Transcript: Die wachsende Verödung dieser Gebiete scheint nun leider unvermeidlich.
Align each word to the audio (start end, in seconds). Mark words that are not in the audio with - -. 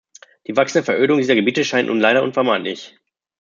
Die 0.47 0.57
wachsende 0.57 0.83
Verödung 0.83 1.19
dieser 1.19 1.35
Gebiete 1.35 1.63
scheint 1.63 1.87
nun 1.89 1.99
leider 1.99 2.23
unvermeidlich. 2.23 2.97